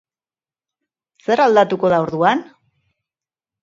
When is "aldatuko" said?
1.45-1.95